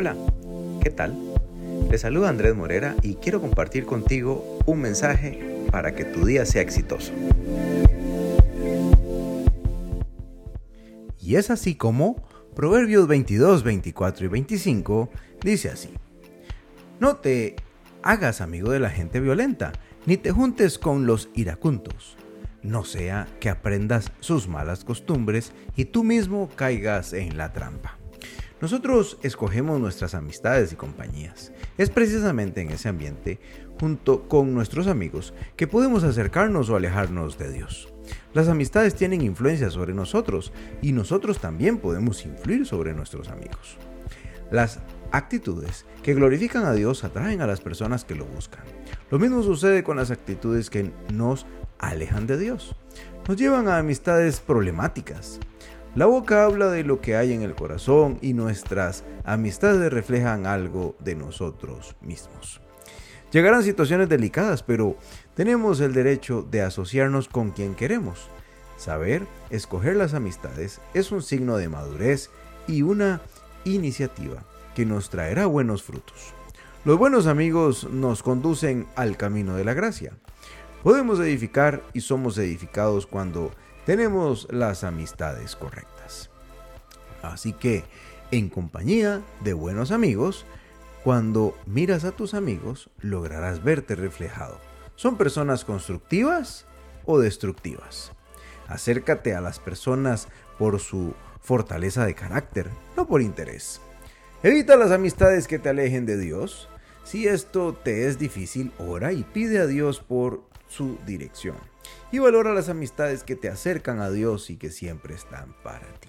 [0.00, 0.16] Hola,
[0.82, 1.14] ¿qué tal?
[1.90, 6.62] Te saluda Andrés Morera y quiero compartir contigo un mensaje para que tu día sea
[6.62, 7.12] exitoso.
[11.20, 12.26] Y es así como
[12.56, 15.10] Proverbios 22, 24 y 25
[15.44, 15.90] dice así.
[16.98, 17.56] No te
[18.02, 19.72] hagas amigo de la gente violenta,
[20.06, 22.16] ni te juntes con los iracuntos,
[22.62, 27.99] no sea que aprendas sus malas costumbres y tú mismo caigas en la trampa.
[28.60, 31.50] Nosotros escogemos nuestras amistades y compañías.
[31.78, 33.40] Es precisamente en ese ambiente,
[33.80, 37.90] junto con nuestros amigos, que podemos acercarnos o alejarnos de Dios.
[38.34, 40.52] Las amistades tienen influencia sobre nosotros
[40.82, 43.78] y nosotros también podemos influir sobre nuestros amigos.
[44.50, 44.80] Las
[45.10, 48.64] actitudes que glorifican a Dios atraen a las personas que lo buscan.
[49.10, 51.46] Lo mismo sucede con las actitudes que nos
[51.78, 52.76] alejan de Dios.
[53.26, 55.40] Nos llevan a amistades problemáticas,
[55.96, 60.94] la boca habla de lo que hay en el corazón y nuestras amistades reflejan algo
[61.00, 62.60] de nosotros mismos.
[63.32, 64.96] Llegarán situaciones delicadas, pero
[65.34, 68.28] tenemos el derecho de asociarnos con quien queremos.
[68.76, 72.30] Saber escoger las amistades es un signo de madurez
[72.66, 73.20] y una
[73.64, 76.32] iniciativa que nos traerá buenos frutos.
[76.84, 80.12] Los buenos amigos nos conducen al camino de la gracia.
[80.82, 83.50] Podemos edificar y somos edificados cuando
[83.86, 86.30] tenemos las amistades correctas.
[87.22, 87.84] Así que,
[88.30, 90.44] en compañía de buenos amigos,
[91.04, 94.58] cuando miras a tus amigos, lograrás verte reflejado.
[94.96, 96.66] ¿Son personas constructivas
[97.06, 98.12] o destructivas?
[98.68, 103.80] Acércate a las personas por su fortaleza de carácter, no por interés.
[104.42, 106.68] Evita las amistades que te alejen de Dios.
[107.02, 111.56] Si esto te es difícil, ora y pide a Dios por su dirección
[112.12, 116.08] y valora las amistades que te acercan a Dios y que siempre están para ti.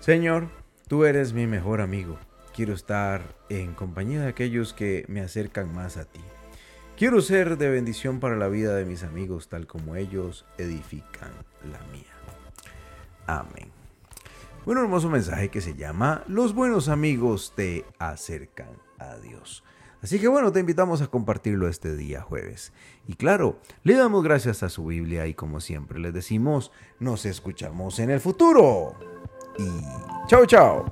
[0.00, 0.48] Señor,
[0.88, 2.18] tú eres mi mejor amigo.
[2.54, 6.20] Quiero estar en compañía de aquellos que me acercan más a ti.
[6.96, 11.32] Quiero ser de bendición para la vida de mis amigos tal como ellos edifican
[11.70, 12.14] la mía.
[13.26, 13.70] Amén.
[14.64, 19.64] Un hermoso mensaje que se llama Los buenos amigos te acercan a Dios.
[20.04, 22.74] Así que bueno, te invitamos a compartirlo este día jueves.
[23.08, 27.98] Y claro, le damos gracias a su Biblia y como siempre les decimos, nos escuchamos
[27.98, 28.96] en el futuro.
[29.56, 29.64] Y
[30.26, 30.84] chao, chao.